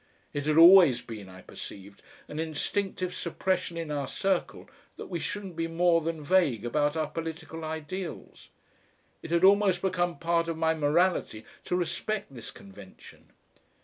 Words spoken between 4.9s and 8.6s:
that we shouldn't be more than vague about our political ideals.